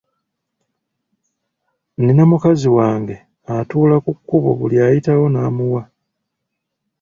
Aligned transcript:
Nina 2.03 2.23
mukazi 2.31 2.67
wange 2.77 3.15
atuula 3.55 3.95
ku 4.05 4.11
kkubo 4.17 4.49
buli 4.59 4.75
ayitiwo 4.85 5.25
n’amuwa. 5.33 5.83